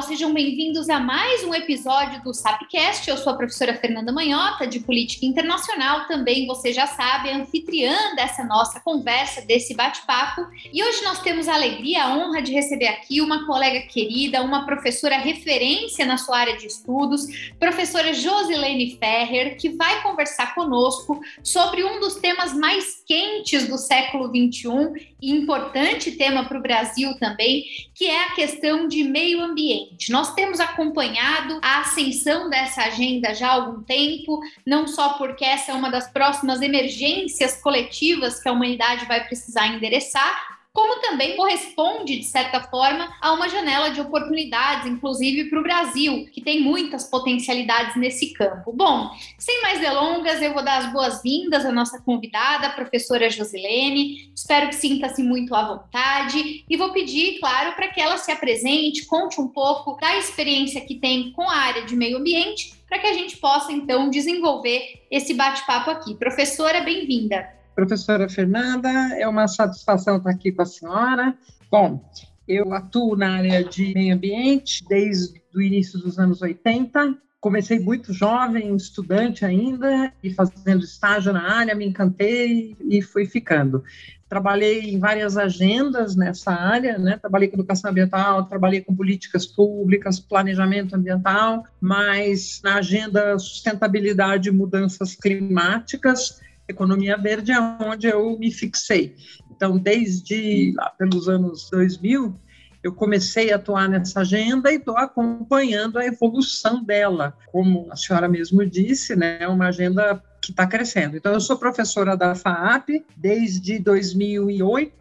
[0.00, 3.08] pessoal, sejam bem-vindos a mais um episódio do Sapcast.
[3.08, 8.44] Eu sou a professora Fernanda Manhota, de Política Internacional, também você já sabe, anfitriã dessa
[8.44, 10.46] nossa conversa, desse bate-papo.
[10.72, 14.64] E hoje nós temos a alegria, a honra de receber aqui uma colega querida, uma
[14.64, 17.26] professora referência na sua área de estudos,
[17.58, 24.28] professora Josilene Ferrer, que vai conversar conosco sobre um dos temas mais quentes do século
[24.28, 27.64] XXI e importante tema para o Brasil também,
[27.94, 29.89] que é a questão de meio ambiente.
[30.08, 35.72] Nós temos acompanhado a ascensão dessa agenda já há algum tempo, não só porque essa
[35.72, 42.18] é uma das próximas emergências coletivas que a humanidade vai precisar endereçar, como também corresponde,
[42.18, 47.04] de certa forma, a uma janela de oportunidades, inclusive para o Brasil, que tem muitas
[47.04, 48.72] potencialidades nesse campo.
[48.72, 54.30] Bom, sem mais delongas, eu vou dar as boas-vindas à nossa convidada, a professora Josilene.
[54.34, 59.06] Espero que sinta-se muito à vontade e vou pedir, claro, para que ela se apresente,
[59.06, 63.06] conte um pouco da experiência que tem com a área de meio ambiente, para que
[63.06, 66.14] a gente possa, então, desenvolver esse bate-papo aqui.
[66.14, 67.59] Professora, bem-vinda.
[67.74, 71.34] Professora Fernanda, é uma satisfação estar aqui com a senhora.
[71.70, 72.04] Bom,
[72.46, 77.16] eu atuo na área de meio ambiente desde o início dos anos 80.
[77.40, 83.82] Comecei muito jovem, estudante ainda, e fazendo estágio na área, me encantei e fui ficando.
[84.28, 87.16] Trabalhei em várias agendas nessa área, né?
[87.16, 94.52] Trabalhei com educação ambiental, trabalhei com políticas públicas, planejamento ambiental, mas na agenda sustentabilidade e
[94.52, 96.40] mudanças climáticas,
[96.70, 99.14] economia verde é onde eu me fixei.
[99.50, 102.34] Então, desde lá pelos anos 2000,
[102.82, 107.36] eu comecei a atuar nessa agenda e estou acompanhando a evolução dela.
[107.52, 111.16] Como a senhora mesmo disse, né, é uma agenda que está crescendo.
[111.16, 114.92] Então, eu sou professora da FAAP desde 2008,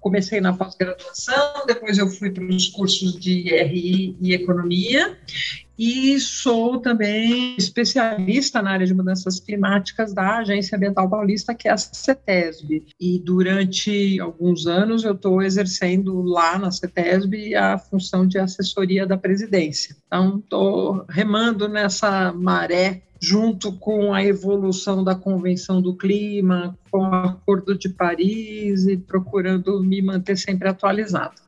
[0.00, 5.18] comecei na pós-graduação, depois eu fui para os cursos de RI e Economia,
[5.78, 11.72] e sou também especialista na área de mudanças climáticas da Agência Ambiental Paulista, que é
[11.72, 12.86] a CETESB.
[13.00, 19.16] E durante alguns anos eu estou exercendo lá na CETESB a função de assessoria da
[19.16, 19.96] presidência.
[20.06, 27.14] Então, estou remando nessa maré junto com a evolução da Convenção do Clima, com o
[27.14, 31.43] Acordo de Paris e procurando me manter sempre atualizado.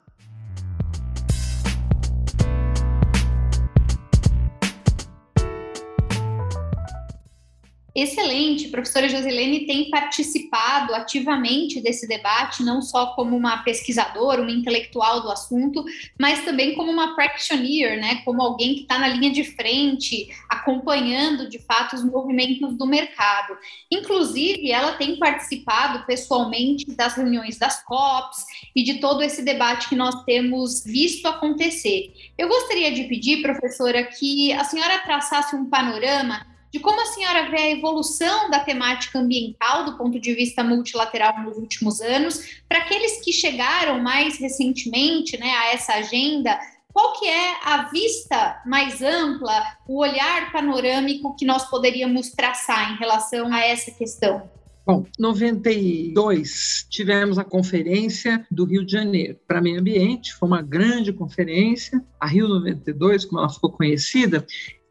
[7.97, 15.23] Excelente, professora Josilene tem participado ativamente desse debate, não só como uma pesquisadora, uma intelectual
[15.23, 15.83] do assunto,
[16.21, 21.49] mas também como uma practitioner, né, como alguém que está na linha de frente, acompanhando
[21.49, 23.57] de fato os movimentos do mercado.
[23.91, 28.45] Inclusive, ela tem participado pessoalmente das reuniões das COPs
[28.77, 32.13] e de todo esse debate que nós temos visto acontecer.
[32.37, 37.48] Eu gostaria de pedir, professora, que a senhora traçasse um panorama de como a senhora
[37.48, 42.81] vê a evolução da temática ambiental do ponto de vista multilateral nos últimos anos, para
[42.81, 46.59] aqueles que chegaram mais recentemente né, a essa agenda,
[46.92, 52.98] qual que é a vista mais ampla, o olhar panorâmico que nós poderíamos traçar em
[52.98, 54.50] relação a essa questão?
[54.86, 61.12] Bom, 92 tivemos a conferência do Rio de Janeiro para meio ambiente, foi uma grande
[61.12, 64.47] conferência, a Rio 92, como ela ficou conhecida,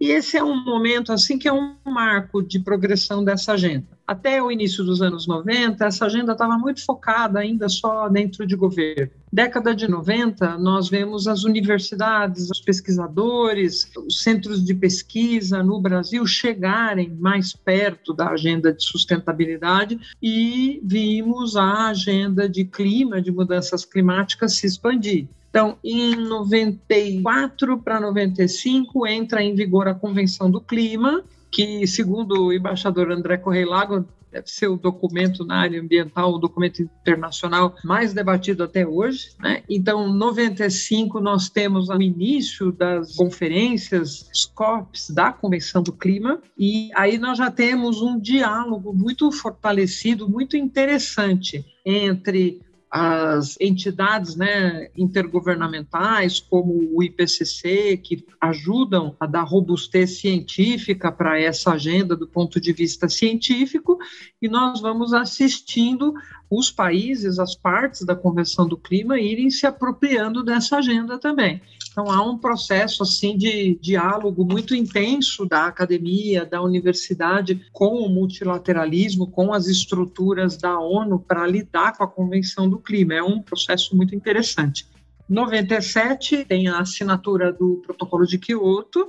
[0.05, 3.87] e esse é um momento assim que é um marco de progressão dessa agenda.
[4.07, 8.55] Até o início dos anos 90, essa agenda estava muito focada ainda só dentro de
[8.55, 9.09] governo.
[9.33, 16.25] Década de 90, nós vemos as universidades, os pesquisadores, os centros de pesquisa no Brasil
[16.27, 23.83] chegarem mais perto da agenda de sustentabilidade e vimos a agenda de clima, de mudanças
[23.83, 25.27] climáticas se expandir.
[25.49, 31.23] Então, em 94 para 95 entra em vigor a Convenção do Clima,
[31.55, 36.37] que, segundo o embaixador André Correia Lago, deve ser o documento na área ambiental, o
[36.37, 39.29] documento internacional mais debatido até hoje.
[39.39, 39.63] Né?
[39.69, 47.17] Então, 95 nós temos o início das conferências, SCOPs da Convenção do Clima, e aí
[47.17, 52.59] nós já temos um diálogo muito fortalecido, muito interessante entre
[52.89, 61.73] as entidades né, intergovernamentais, como o IPCC, que ajudam a dar robustez científica para essa
[61.73, 63.97] agenda do ponto de vista científico,
[64.41, 66.13] e nós vamos assistindo
[66.49, 71.61] os países, as partes da Convenção do Clima irem se apropriando dessa agenda também.
[71.91, 78.09] Então há um processo assim de diálogo muito intenso da academia, da universidade com o
[78.09, 83.13] multilateralismo, com as estruturas da ONU para lidar com a Convenção do Clima.
[83.13, 84.87] É um processo muito interessante.
[85.27, 89.07] 97 tem a assinatura do Protocolo de Quioto,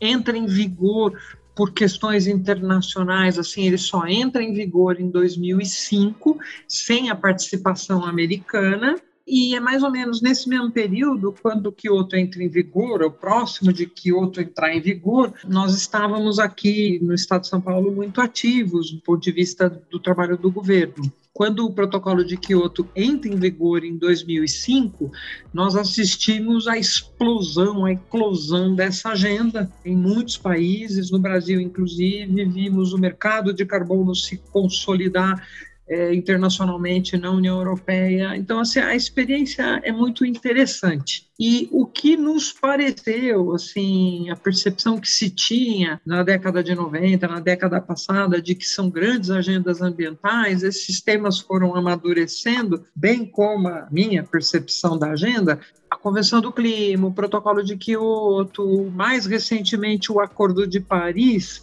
[0.00, 1.16] entra em vigor
[1.56, 6.38] por questões internacionais, assim, ele só entra em vigor em 2005,
[6.68, 12.42] sem a participação americana, e é mais ou menos nesse mesmo período, quando Kyoto entra
[12.44, 17.48] em vigor, ou próximo de Kyoto entrar em vigor, nós estávamos aqui no estado de
[17.48, 21.12] São Paulo muito ativos do ponto de vista do trabalho do governo.
[21.32, 25.10] Quando o protocolo de Kyoto entra em vigor em 2005,
[25.52, 32.94] nós assistimos à explosão, à eclosão dessa agenda em muitos países, no Brasil inclusive, vimos
[32.94, 35.46] o mercado de carbono se consolidar
[35.88, 38.36] é, internacionalmente na União Europeia.
[38.36, 41.26] Então, assim, a experiência é muito interessante.
[41.38, 47.28] E o que nos pareceu, assim, a percepção que se tinha na década de 90,
[47.28, 53.68] na década passada, de que são grandes agendas ambientais, esses temas foram amadurecendo, bem como
[53.68, 55.60] a minha percepção da agenda,
[55.90, 61.62] a Convenção do Clima, o Protocolo de Quioto, mais recentemente o Acordo de Paris,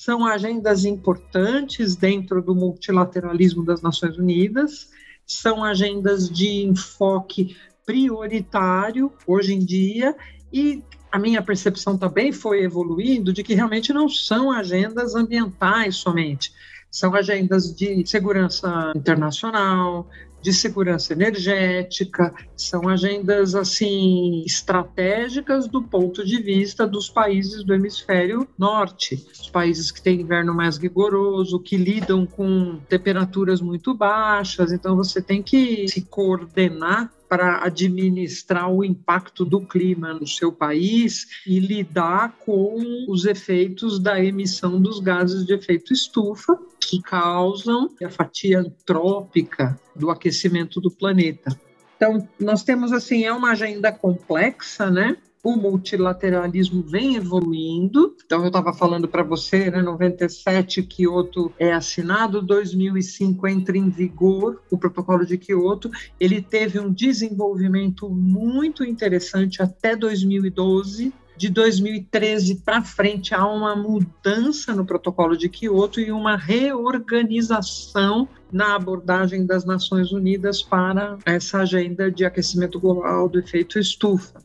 [0.00, 4.88] são agendas importantes dentro do multilateralismo das Nações Unidas,
[5.26, 7.54] são agendas de enfoque
[7.84, 10.16] prioritário hoje em dia
[10.50, 10.82] e
[11.12, 16.50] a minha percepção também foi evoluindo de que realmente não são agendas ambientais somente,
[16.90, 20.08] são agendas de segurança internacional,
[20.42, 28.46] de segurança energética, são agendas assim estratégicas do ponto de vista dos países do hemisfério
[28.58, 34.96] norte, os países que têm inverno mais rigoroso, que lidam com temperaturas muito baixas, então
[34.96, 41.60] você tem que se coordenar para administrar o impacto do clima no seu país e
[41.60, 46.58] lidar com os efeitos da emissão dos gases de efeito estufa
[46.90, 51.56] que causam a fatia antrópica do aquecimento do planeta.
[51.96, 55.16] Então, nós temos assim, é uma agenda complexa, né?
[55.42, 58.14] o multilateralismo vem evoluindo.
[58.26, 64.60] Então, eu estava falando para você, né, 97 Kyoto é assinado, 2005 entra em vigor
[64.70, 65.90] o protocolo de Kyoto.
[66.18, 71.10] Ele teve um desenvolvimento muito interessante até 2012
[71.40, 78.74] de 2013 para frente há uma mudança no protocolo de Kyoto e uma reorganização na
[78.74, 84.38] abordagem das Nações Unidas para essa agenda de aquecimento global do efeito estufa.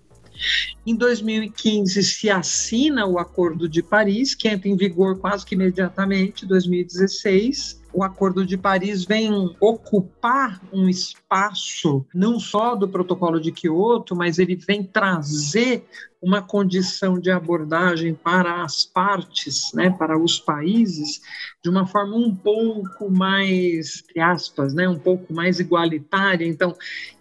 [0.85, 6.45] Em 2015 se assina o Acordo de Paris, que entra em vigor quase que imediatamente,
[6.45, 7.83] 2016.
[7.93, 14.37] O Acordo de Paris vem ocupar um espaço não só do Protocolo de Quioto, mas
[14.37, 15.85] ele vem trazer
[16.25, 21.21] uma condição de abordagem para as partes, né, para os países,
[21.63, 26.47] de uma forma um pouco mais, entre aspas, né, um pouco mais igualitária.
[26.47, 26.75] Então,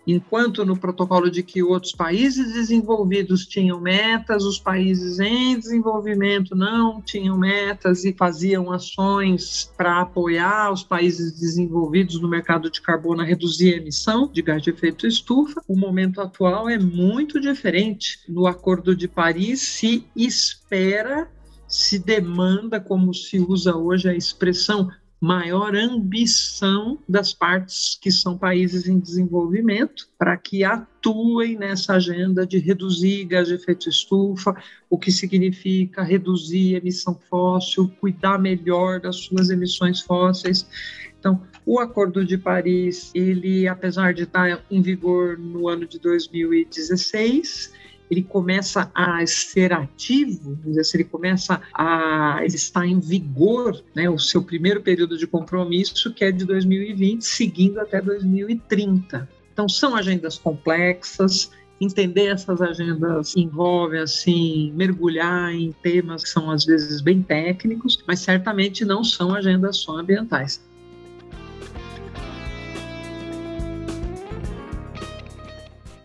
[0.06, 7.00] enquanto no protocolo de que outros países desenvolvidos tinham metas, os países em desenvolvimento não
[7.00, 13.24] tinham metas e faziam ações para apoiar os países desenvolvidos no mercado de carbono a
[13.24, 15.62] reduzir a emissão de gás de efeito estufa.
[15.68, 18.18] O momento atual é muito diferente.
[18.28, 21.30] No Acordo de Paris se espera,
[21.66, 24.90] se demanda, como se usa hoje a expressão,
[25.24, 32.58] maior ambição das partes que são países em desenvolvimento para que atuem nessa agenda de
[32.58, 34.54] reduzir gás de efeito estufa,
[34.90, 40.68] o que significa reduzir emissão fóssil, cuidar melhor das suas emissões fósseis.
[41.18, 47.72] Então, o Acordo de Paris, ele, apesar de estar em vigor no ano de 2016,
[48.10, 54.18] ele começa a ser ativo, assim, ele começa a ele está em vigor, né, o
[54.18, 59.28] seu primeiro período de compromisso que é de 2020, seguindo até 2030.
[59.52, 66.64] Então são agendas complexas, entender essas agendas envolve assim mergulhar em temas que são às
[66.64, 70.60] vezes bem técnicos, mas certamente não são agendas só ambientais.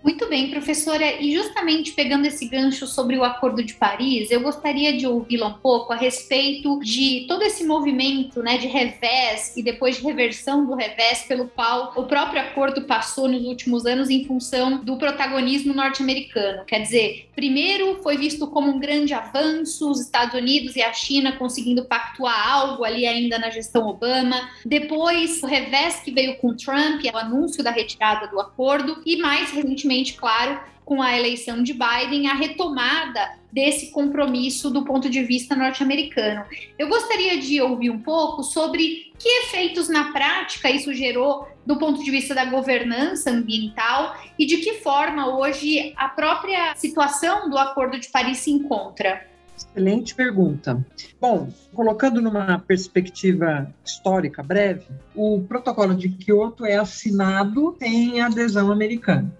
[0.10, 1.22] Muito bem, professora.
[1.22, 5.54] E justamente pegando esse gancho sobre o Acordo de Paris, eu gostaria de ouvi-la um
[5.54, 10.74] pouco a respeito de todo esse movimento né, de revés e depois de reversão do
[10.74, 16.66] revés pelo qual o próprio acordo passou nos últimos anos em função do protagonismo norte-americano.
[16.66, 21.34] Quer dizer, primeiro foi visto como um grande avanço, os Estados Unidos e a China
[21.34, 24.50] conseguindo pactuar algo ali ainda na gestão Obama.
[24.66, 29.52] Depois, o revés que veio com Trump, o anúncio da retirada do acordo, e mais
[29.52, 35.56] recentemente claro, com a eleição de Biden, a retomada desse compromisso do ponto de vista
[35.56, 36.46] norte-americano.
[36.80, 42.04] Eu gostaria de ouvir um pouco sobre que efeitos na prática isso gerou do ponto
[42.04, 48.00] de vista da governança ambiental e de que forma hoje a própria situação do Acordo
[48.00, 49.28] de Paris se encontra.
[49.56, 50.84] Excelente pergunta.
[51.20, 59.32] Bom, colocando numa perspectiva histórica breve, o Protocolo de Kyoto é assinado sem adesão americana.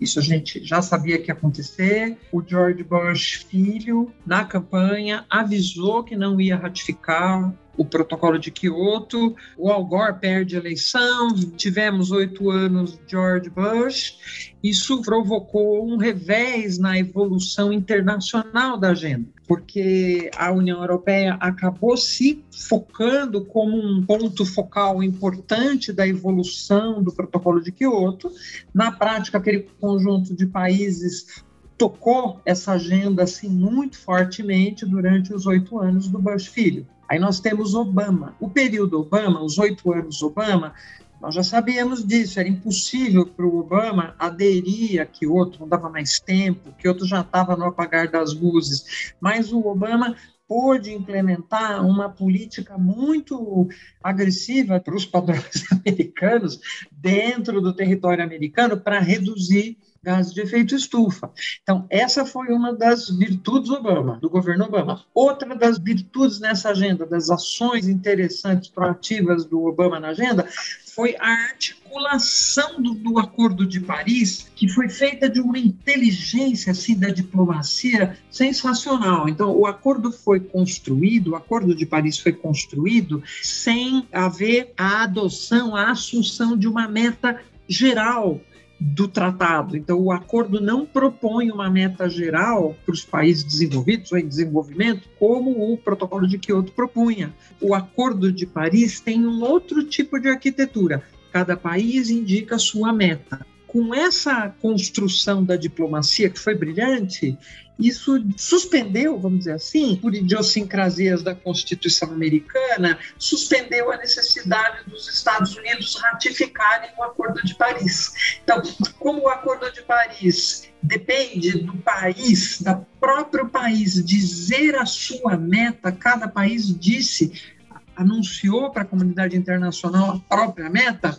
[0.00, 2.18] Isso a gente já sabia que ia acontecer.
[2.32, 9.34] O George Bush, filho, na campanha, avisou que não ia ratificar o protocolo de Kyoto.
[9.56, 11.34] O Al Gore perde a eleição.
[11.56, 14.52] Tivemos oito anos de George Bush.
[14.62, 22.42] Isso provocou um revés na evolução internacional da agenda porque a União Europeia acabou se
[22.50, 28.30] focando como um ponto focal importante da evolução do Protocolo de Quioto.
[28.72, 31.44] Na prática, aquele conjunto de países
[31.76, 36.86] tocou essa agenda assim muito fortemente durante os oito anos do Bush filho.
[37.08, 38.34] Aí nós temos Obama.
[38.40, 40.74] O período Obama, os oito anos Obama,
[41.20, 45.88] nós já sabíamos disso, era impossível para o Obama aderir a que outro não dava
[45.88, 49.14] mais tempo, que outro já estava no apagar das luzes.
[49.20, 50.14] Mas o Obama
[50.46, 53.68] pôde implementar uma política muito
[54.02, 56.60] agressiva para os padrões americanos
[56.92, 61.30] dentro do território americano para reduzir gases de efeito estufa.
[61.62, 65.02] Então, essa foi uma das virtudes Obama, do governo Obama.
[65.14, 70.46] Outra das virtudes nessa agenda, das ações interessantes, proativas do Obama na agenda,
[70.94, 76.96] foi a articulação do, do, Acordo de Paris, que foi feita de uma inteligência assim,
[76.96, 79.28] da diplomacia sensacional.
[79.28, 85.74] Então, o acordo foi construído, o Acordo de Paris foi construído sem haver a adoção,
[85.74, 88.40] a assunção de uma meta geral
[88.78, 89.76] do tratado.
[89.76, 95.08] Então, o acordo não propõe uma meta geral para os países desenvolvidos ou em desenvolvimento,
[95.18, 97.34] como o protocolo de Kyoto propunha.
[97.60, 101.02] O acordo de Paris tem um outro tipo de arquitetura.
[101.32, 103.46] Cada país indica sua meta.
[103.74, 107.36] Com essa construção da diplomacia, que foi brilhante,
[107.76, 115.56] isso suspendeu, vamos dizer assim, por idiosincrasias da Constituição americana, suspendeu a necessidade dos Estados
[115.56, 118.38] Unidos ratificarem o Acordo de Paris.
[118.44, 118.62] Então,
[119.00, 125.90] como o Acordo de Paris depende do país, da próprio país dizer a sua meta,
[125.90, 127.53] cada país disse
[127.96, 131.18] anunciou para a comunidade internacional a própria meta,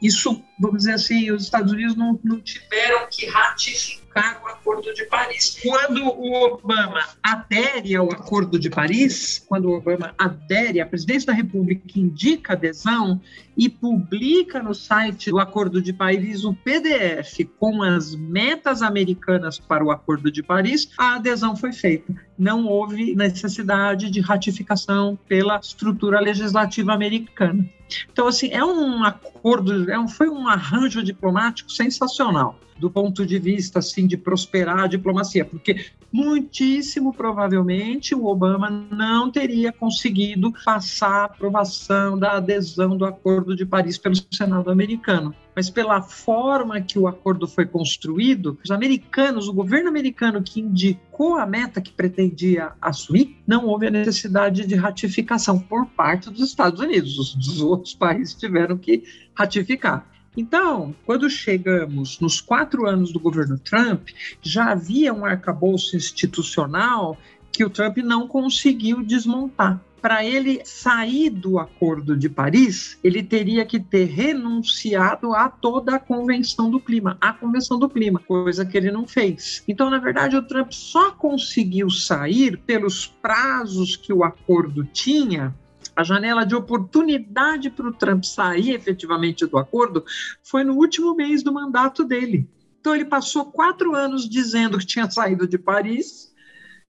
[0.00, 5.04] isso, vamos dizer assim, os Estados Unidos não, não tiveram que ratificar o Acordo de
[5.06, 5.58] Paris.
[5.62, 11.32] Quando o Obama adere ao Acordo de Paris, quando o Obama adere, a presidência da
[11.32, 13.20] República indica adesão
[13.56, 19.84] e publica no site do Acordo de Paris o PDF com as metas americanas para
[19.84, 22.14] o Acordo de Paris, a adesão foi feita.
[22.38, 27.66] Não houve necessidade de ratificação pela estrutura legislativa americana.
[28.12, 33.38] Então, assim, é um acordo, é um, foi um arranjo diplomático sensacional do ponto de
[33.38, 41.22] vista assim de prosperar a diplomacia, porque muitíssimo provavelmente o Obama não teria conseguido passar
[41.22, 45.34] a aprovação da adesão do Acordo de Paris pelo Senado americano.
[45.56, 51.38] Mas pela forma que o acordo foi construído, os americanos, o governo americano que indicou
[51.38, 56.78] a meta que pretendia assumir, não houve a necessidade de ratificação por parte dos Estados
[56.78, 57.18] Unidos.
[57.18, 59.02] Os outros países tiveram que
[59.34, 60.06] ratificar.
[60.36, 64.10] Então, quando chegamos nos quatro anos do governo Trump,
[64.42, 67.16] já havia um arcabouço institucional
[67.56, 69.80] que o Trump não conseguiu desmontar.
[70.02, 75.98] Para ele sair do Acordo de Paris, ele teria que ter renunciado a toda a
[75.98, 79.64] Convenção do Clima, a Convenção do Clima, coisa que ele não fez.
[79.66, 85.54] Então, na verdade, o Trump só conseguiu sair pelos prazos que o acordo tinha
[85.96, 90.04] a janela de oportunidade para o Trump sair efetivamente do acordo
[90.42, 92.46] foi no último mês do mandato dele.
[92.78, 96.35] Então, ele passou quatro anos dizendo que tinha saído de Paris.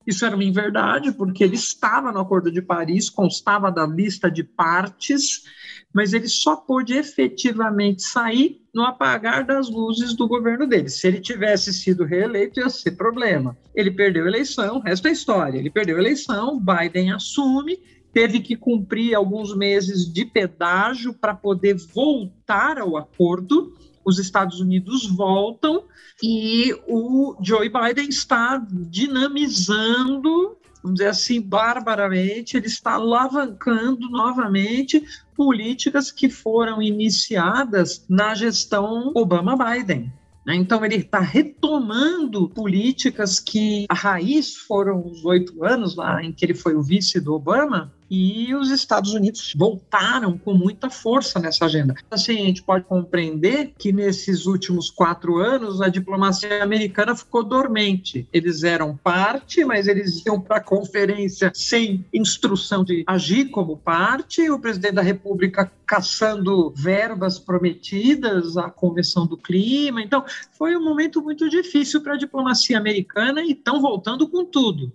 [0.08, 4.42] Isso era uma inverdade, porque ele estava no Acordo de Paris, constava da lista de
[4.42, 5.44] partes,
[5.94, 10.88] mas ele só pôde efetivamente sair no apagar das luzes do governo dele.
[10.88, 13.58] Se ele tivesse sido reeleito, ia ser problema.
[13.76, 15.60] Ele perdeu a eleição, resto é história.
[15.60, 17.78] Ele perdeu a eleição, Biden assume
[18.18, 23.78] teve que cumprir alguns meses de pedágio para poder voltar ao acordo.
[24.08, 25.84] Os Estados Unidos voltam
[26.24, 35.04] e o Joe Biden está dinamizando, vamos dizer assim, barbaramente, ele está alavancando novamente
[35.36, 40.10] políticas que foram iniciadas na gestão Obama-Biden.
[40.46, 40.56] Né?
[40.56, 46.46] Então, ele está retomando políticas que a raiz foram os oito anos lá em que
[46.46, 51.66] ele foi o vice do Obama, e os Estados Unidos voltaram com muita força nessa
[51.66, 51.96] agenda.
[52.10, 58.28] Assim, a gente pode compreender que nesses últimos quatro anos a diplomacia americana ficou dormente.
[58.32, 64.50] Eles eram parte, mas eles iam para a conferência sem instrução de agir como parte.
[64.50, 70.02] O presidente da República caçando verbas prometidas à Convenção do Clima.
[70.02, 74.92] Então, foi um momento muito difícil para a diplomacia americana e estão voltando com tudo.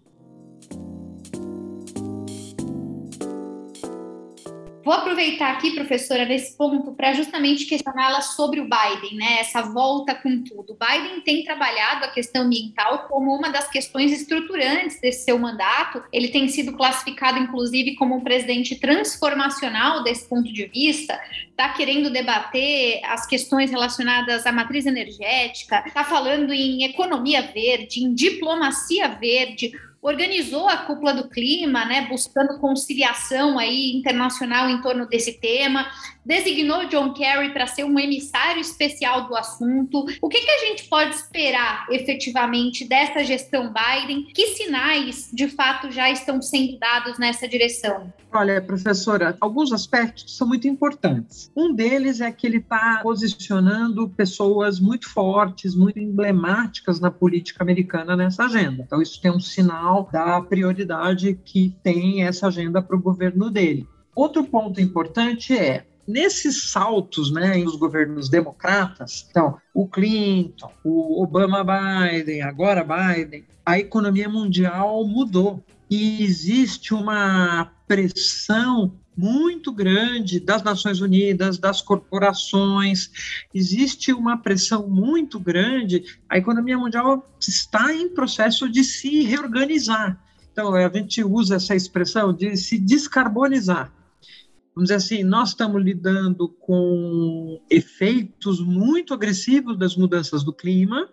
[4.84, 9.38] Vou aproveitar aqui, professora, nesse ponto, para justamente questioná-la sobre o Biden, né?
[9.38, 10.72] Essa volta com tudo.
[10.72, 16.02] O Biden tem trabalhado a questão ambiental como uma das questões estruturantes desse seu mandato.
[16.12, 21.20] Ele tem sido classificado, inclusive, como um presidente transformacional desse ponto de vista.
[21.50, 28.12] Está querendo debater as questões relacionadas à matriz energética, está falando em economia verde, em
[28.12, 35.34] diplomacia verde organizou a cúpula do clima, né, buscando conciliação aí internacional em torno desse
[35.34, 35.86] tema,
[36.26, 40.04] designou John Kerry para ser um emissário especial do assunto.
[40.20, 44.24] O que, que a gente pode esperar efetivamente dessa gestão Biden?
[44.34, 48.12] Que sinais de fato já estão sendo dados nessa direção?
[48.34, 51.50] Olha, professora, alguns aspectos são muito importantes.
[51.54, 58.16] Um deles é que ele está posicionando pessoas muito fortes, muito emblemáticas na política americana
[58.16, 58.82] nessa agenda.
[58.86, 63.86] Então, isso tem um sinal da prioridade que tem essa agenda para o governo dele.
[64.14, 71.64] Outro ponto importante é nesses saltos né, nos governos democratas, então, o Clinton, o Obama
[71.64, 75.62] Biden, agora Biden, a economia mundial mudou.
[75.88, 83.10] E existe uma pressão muito grande das Nações Unidas, das corporações,
[83.54, 86.04] existe uma pressão muito grande.
[86.28, 90.18] A economia mundial está em processo de se reorganizar.
[90.52, 93.92] Então, a gente usa essa expressão de se descarbonizar
[94.74, 101.08] vamos dizer assim, nós estamos lidando com efeitos muito agressivos das mudanças do clima.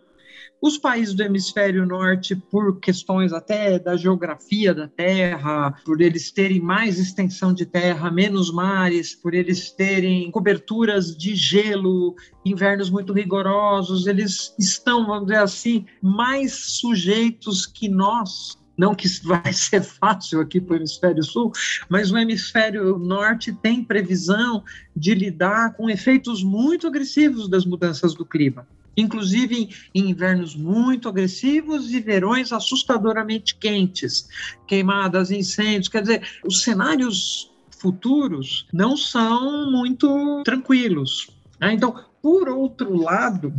[0.61, 6.59] Os países do hemisfério norte, por questões até da geografia da Terra, por eles terem
[6.59, 14.05] mais extensão de terra, menos mares, por eles terem coberturas de gelo, invernos muito rigorosos,
[14.05, 18.57] eles estão, vamos dizer assim, mais sujeitos que nós.
[18.77, 21.53] Não que vai ser fácil aqui para o hemisfério sul,
[21.87, 24.61] mas o hemisfério norte tem previsão
[24.93, 28.67] de lidar com efeitos muito agressivos das mudanças do clima
[28.99, 34.27] inclusive em invernos muito agressivos e verões assustadoramente quentes,
[34.67, 35.88] queimadas, incêndios.
[35.88, 41.29] Quer dizer, os cenários futuros não são muito tranquilos.
[41.59, 41.73] Né?
[41.73, 43.53] Então, por outro lado,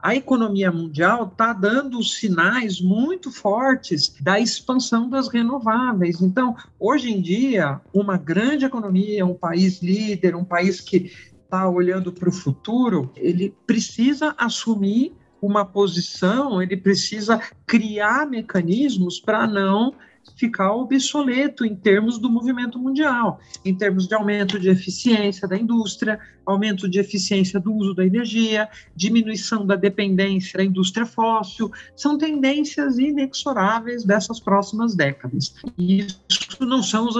[0.00, 6.20] a economia mundial está dando sinais muito fortes da expansão das renováveis.
[6.20, 11.12] Então, hoje em dia, uma grande economia, um país líder, um país que
[11.48, 19.46] está olhando para o futuro, ele precisa assumir uma posição, ele precisa criar mecanismos para
[19.46, 19.94] não
[20.36, 26.20] ficar obsoleto em termos do movimento mundial, em termos de aumento de eficiência da indústria,
[26.44, 32.98] aumento de eficiência do uso da energia, diminuição da dependência da indústria fóssil, são tendências
[32.98, 35.54] inexoráveis dessas próximas décadas.
[35.78, 37.16] E isso não são os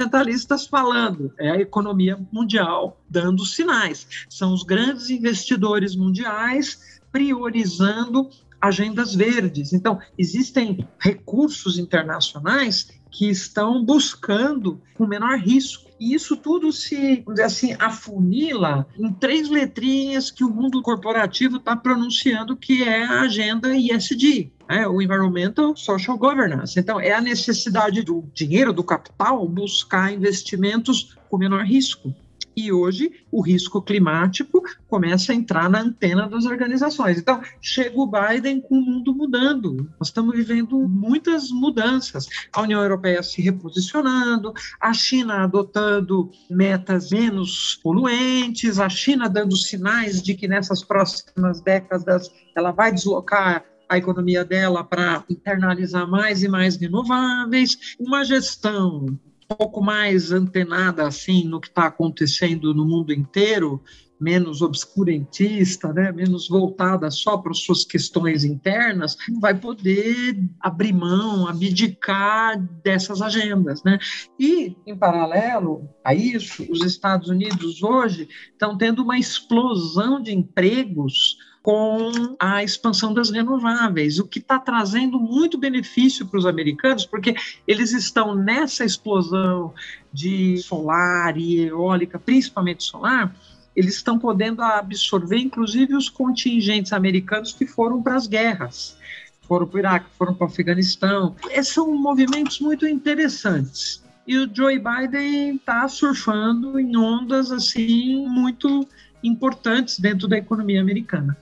[0.00, 4.06] ambientalistas falando, é a economia mundial dando sinais.
[4.28, 9.72] São os grandes investidores mundiais priorizando agendas verdes.
[9.72, 15.90] Então, existem recursos internacionais que estão buscando o menor risco.
[15.98, 22.56] E isso tudo se, assim, afunila em três letrinhas que o mundo corporativo está pronunciando,
[22.56, 24.86] que é a agenda ESG, né?
[24.86, 26.78] o Environmental Social Governance.
[26.78, 32.14] Então, é a necessidade do dinheiro, do capital, buscar investimentos com menor risco.
[32.56, 37.18] E hoje o risco climático começa a entrar na antena das organizações.
[37.18, 39.88] Então, chega o Biden com o mundo mudando.
[39.98, 42.26] Nós estamos vivendo muitas mudanças.
[42.52, 50.20] A União Europeia se reposicionando, a China adotando metas menos poluentes, a China dando sinais
[50.20, 56.48] de que nessas próximas décadas ela vai deslocar a economia dela para internalizar mais e
[56.48, 59.18] mais renováveis, uma gestão
[59.56, 63.82] pouco mais antenada assim no que está acontecendo no mundo inteiro,
[64.20, 72.60] menos obscurantista, né, menos voltada só para suas questões internas, vai poder abrir mão, abdicar
[72.84, 73.98] dessas agendas, né?
[74.38, 81.36] E em paralelo a isso, os Estados Unidos hoje estão tendo uma explosão de empregos
[81.62, 87.34] com a expansão das renováveis, o que está trazendo muito benefício para os americanos, porque
[87.68, 89.74] eles estão nessa explosão
[90.12, 93.34] de solar e eólica, principalmente solar,
[93.76, 98.96] eles estão podendo absorver, inclusive, os contingentes americanos que foram para as guerras,
[99.42, 101.36] foram para o Iraque, foram para o Afeganistão.
[101.50, 104.02] Esses são movimentos muito interessantes.
[104.26, 108.86] E o Joe Biden está surfando em ondas assim muito
[109.22, 111.36] importantes dentro da economia americana.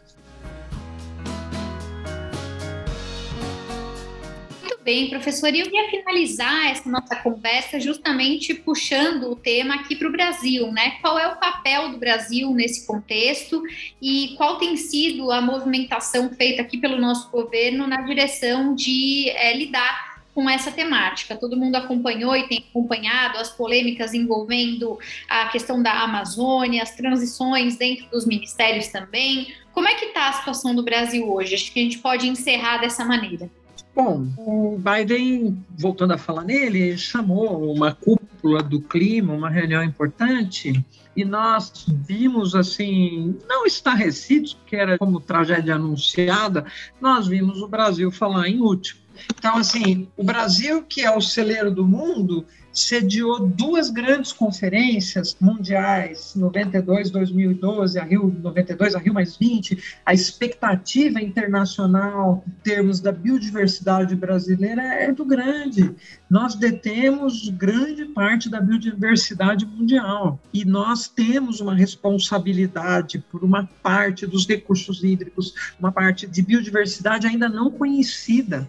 [4.89, 5.55] Bem, professor.
[5.55, 10.73] E eu ia finalizar essa nossa conversa justamente puxando o tema aqui para o Brasil,
[10.73, 10.93] né?
[11.03, 13.63] Qual é o papel do Brasil nesse contexto
[14.01, 19.55] e qual tem sido a movimentação feita aqui pelo nosso governo na direção de é,
[19.55, 21.37] lidar com essa temática.
[21.37, 24.99] Todo mundo acompanhou e tem acompanhado as polêmicas envolvendo
[25.29, 29.53] a questão da Amazônia, as transições dentro dos ministérios também.
[29.75, 31.57] Como é que está a situação do Brasil hoje?
[31.57, 33.51] Acho que a gente pode encerrar dessa maneira.
[33.99, 40.85] Bom, o Biden, voltando a falar nele, chamou uma cúpula do clima, uma reunião importante,
[41.17, 46.65] e nós vimos assim, não estarrecidos, porque era como tragédia anunciada,
[47.01, 49.01] nós vimos o Brasil falar em último.
[49.39, 52.47] Então, assim, o Brasil, que é o celeiro do mundo,
[52.79, 60.01] sediou duas grandes conferências mundiais, 92, 2012, a Rio 92, a Rio mais 20.
[60.05, 65.95] A expectativa internacional em termos da biodiversidade brasileira é muito grande.
[66.31, 74.27] Nós detemos grande parte da biodiversidade mundial e nós temos uma responsabilidade por uma parte
[74.27, 78.69] dos recursos hídricos, uma parte de biodiversidade ainda não conhecida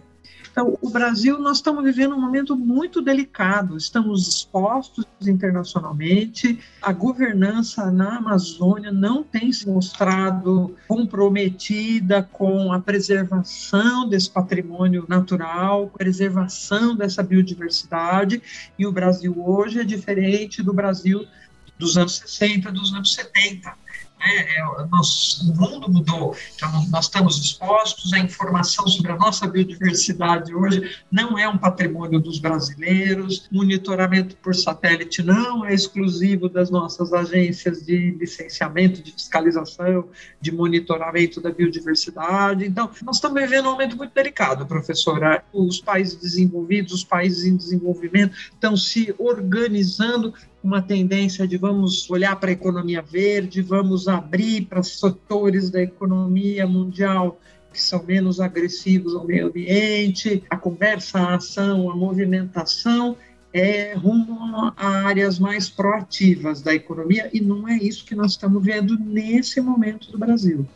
[0.50, 7.90] então, o Brasil, nós estamos vivendo um momento muito delicado, estamos expostos internacionalmente, a governança
[7.90, 17.22] na Amazônia não tem se mostrado comprometida com a preservação desse patrimônio natural, preservação dessa
[17.22, 18.42] biodiversidade,
[18.76, 21.24] e o Brasil hoje é diferente do Brasil
[21.78, 23.72] dos anos 60, dos anos 70
[24.20, 24.46] né?
[24.56, 30.54] É, nós, o mundo mudou, então nós estamos expostos, a informação sobre a nossa biodiversidade
[30.54, 37.12] hoje não é um patrimônio dos brasileiros, monitoramento por satélite não é exclusivo das nossas
[37.12, 40.08] agências de licenciamento, de fiscalização,
[40.40, 42.66] de monitoramento da biodiversidade.
[42.66, 45.42] Então, nós estamos vivendo um momento muito delicado, professora.
[45.52, 52.36] Os países desenvolvidos, os países em desenvolvimento estão se organizando uma tendência de vamos olhar
[52.36, 57.38] para a economia verde, vamos abrir para setores da economia mundial
[57.72, 63.16] que são menos agressivos ao meio ambiente, a conversa, a ação, a movimentação
[63.52, 68.62] é rumo a áreas mais proativas da economia e não é isso que nós estamos
[68.64, 70.66] vendo nesse momento do Brasil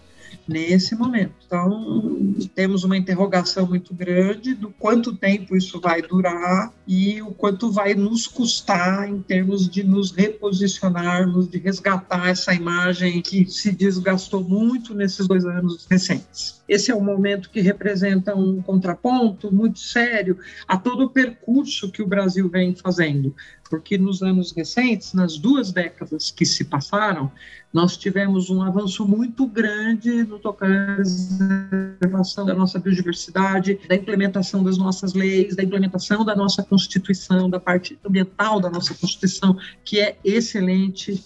[0.47, 1.33] nesse momento.
[1.47, 7.71] Então, temos uma interrogação muito grande do quanto tempo isso vai durar e o quanto
[7.71, 14.43] vai nos custar em termos de nos reposicionarmos, de resgatar essa imagem que se desgastou
[14.43, 16.63] muito nesses dois anos recentes.
[16.69, 22.03] Esse é um momento que representa um contraponto muito sério a todo o percurso que
[22.03, 23.35] o Brasil vem fazendo,
[23.69, 27.31] porque nos anos recentes, nas duas décadas que se passaram,
[27.73, 31.03] nós tivemos um avanço muito grande no tocante
[31.43, 37.51] à preservação da nossa biodiversidade, da implementação das nossas leis, da implementação da nossa Constituição,
[37.51, 41.25] da parte ambiental da nossa Constituição, que é excelente.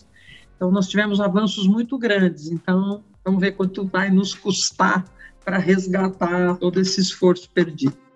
[0.57, 2.51] Então, nós tivemos avanços muito grandes.
[2.51, 5.05] Então, vamos ver quanto vai nos custar
[5.45, 8.08] para resgatar todo esse esforço perdido.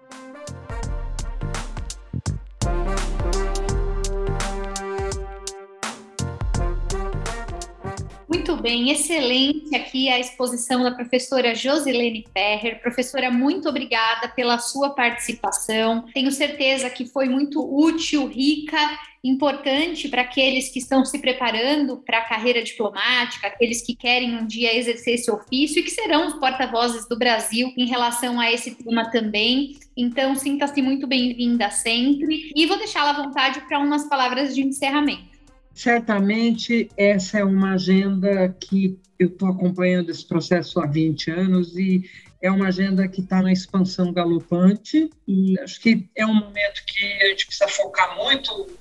[8.62, 12.80] Bem, excelente aqui a exposição da professora Josilene Ferrer.
[12.80, 16.04] Professora, muito obrigada pela sua participação.
[16.14, 18.78] Tenho certeza que foi muito útil, rica,
[19.24, 24.46] importante para aqueles que estão se preparando para a carreira diplomática, aqueles que querem um
[24.46, 28.76] dia exercer esse ofício e que serão os porta-vozes do Brasil em relação a esse
[28.76, 29.76] tema também.
[29.96, 35.31] Então, sinta-se muito bem-vinda sempre e vou deixá-la à vontade para umas palavras de encerramento.
[35.74, 42.02] Certamente essa é uma agenda que eu estou acompanhando esse processo há 20 anos e
[42.42, 45.10] é uma agenda que está na expansão galopante.
[45.26, 48.78] E acho que é um momento que a gente precisa focar muito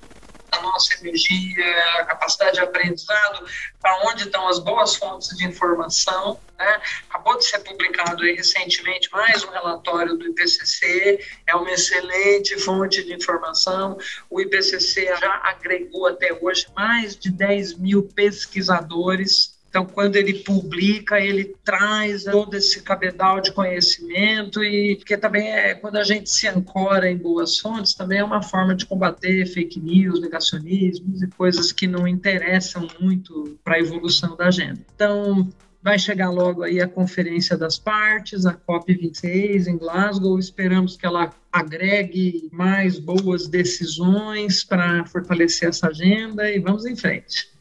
[0.52, 1.64] a nossa energia,
[1.98, 3.46] a capacidade de aprendizado,
[3.80, 6.38] para onde estão as boas fontes de informação.
[6.58, 6.82] Né?
[7.08, 13.14] Acabou de ser publicado recentemente mais um relatório do IPCC, é uma excelente fonte de
[13.14, 13.98] informação.
[14.28, 21.18] O IPCC já agregou até hoje mais de 10 mil pesquisadores Então, quando ele publica,
[21.18, 26.46] ele traz todo esse cabedal de conhecimento e porque também é quando a gente se
[26.46, 31.72] ancora em boas fontes, também é uma forma de combater fake news, negacionismos e coisas
[31.72, 34.78] que não interessam muito para a evolução da agenda.
[34.94, 35.48] Então,
[35.82, 40.38] vai chegar logo aí a conferência das partes, a COP26 em Glasgow.
[40.38, 47.51] Esperamos que ela agregue mais boas decisões para fortalecer essa agenda e vamos em frente.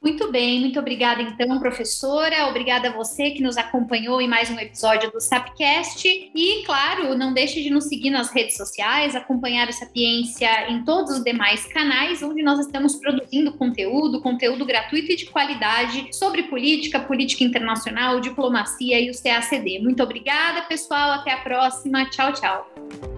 [0.00, 2.46] Muito bem, muito obrigada então, professora.
[2.46, 6.08] Obrigada a você que nos acompanhou em mais um episódio do Sapcast.
[6.08, 11.18] E, claro, não deixe de nos seguir nas redes sociais, acompanhar o Sapiência em todos
[11.18, 17.00] os demais canais, onde nós estamos produzindo conteúdo, conteúdo gratuito e de qualidade sobre política,
[17.00, 19.80] política internacional, diplomacia e o CACD.
[19.80, 21.10] Muito obrigada, pessoal.
[21.10, 22.08] Até a próxima.
[22.08, 23.17] Tchau, tchau.